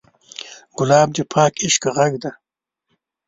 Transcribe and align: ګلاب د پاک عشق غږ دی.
ګلاب 0.77 1.07
د 1.15 1.17
پاک 1.33 1.53
عشق 1.65 1.83
غږ 1.95 2.13
دی. 2.21 2.31